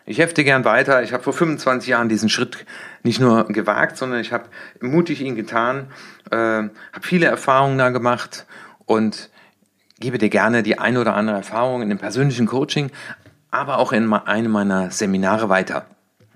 [0.06, 1.02] Ich dir gern weiter.
[1.02, 2.66] Ich habe vor 25 Jahren diesen Schritt
[3.02, 4.44] nicht nur gewagt, sondern ich habe
[4.80, 5.86] mutig ihn getan,
[6.30, 6.70] äh, habe
[7.00, 8.44] viele Erfahrungen da gemacht
[8.84, 9.30] und
[10.00, 12.90] gebe dir gerne die ein oder andere Erfahrung in dem persönlichen Coaching,
[13.50, 15.86] aber auch in einem meiner Seminare weiter.